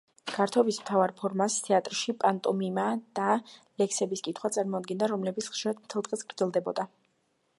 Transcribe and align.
გართობის 0.29 0.77
მთავარ 0.83 1.11
ფორმას 1.19 1.57
თეატრში 1.67 2.15
პანტომიმა 2.23 2.87
და 3.19 3.35
ლექსების 3.83 4.25
კითხვა 4.29 4.53
წარმოადგენდა, 4.57 5.11
რომლებიც 5.15 5.51
ხშირად 5.57 5.85
მთელ 5.85 6.07
დღეს 6.09 6.29
გრძელდებოდა. 6.33 6.91